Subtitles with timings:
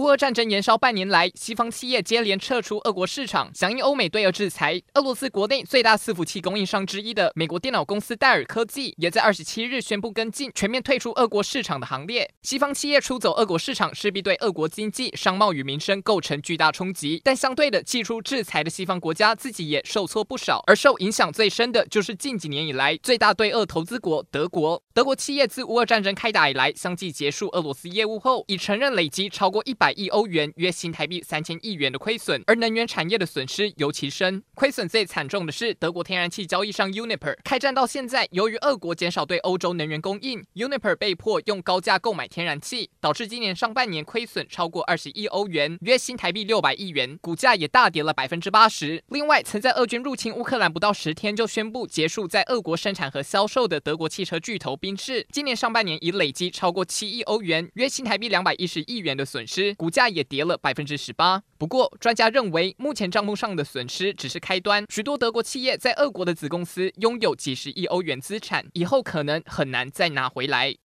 [0.00, 4.80] 乌俄战争延烧半年来，西方企业接连撤出俄国市场，响应欧美对俄制裁。
[4.94, 12.32] 俄罗斯国内最大伺服器供应商之一的美国电脑公司戴尔科技，也在二十七日宣布跟进，全面退出俄国市场的行列。
[12.40, 17.20] 西方企业出走俄国市场，势必对俄国经济、商贸与民生构成巨大冲击。
[17.22, 24.82] 但相对的，祭出制裁的西方国家自己也受挫不少，而受影响最深的就是近几年以来最大对俄投资国德国。
[24.94, 34.42] 德国企业自乌俄战争开打以来，相继结束俄罗斯业务后，已承认累积超过一百亿欧元（约新台币三千亿元）的亏损，而能源产业的损失尤其深。
[34.54, 37.36] 亏损最惨重的是德国天然气交易商 Uniper。
[37.44, 49.02] 开战到现在，由于俄国减少对欧洲能源供应，Uniper 被迫用高价购买天然气，导致今年上半年亏损超过二十亿欧元（约新台币六百亿元），股价也大跌了百分之八十。
[49.08, 60.24] 另外，曾在俄军入侵乌克兰不到十天就宣布结束在俄国生产和销售的德国汽车巨头宾士，今年上半年已累积超过七亿欧元（约新台币两百一十亿元）的损失，股价也。
[60.30, 61.42] 跌了百分之十八。
[61.58, 64.86] 不过，专家认为，目前账目上的损失只是开端。
[64.88, 70.76] 许多德国企业在俄国的子公司拥有几十亿欧元资产，以后可能很难再拿回来。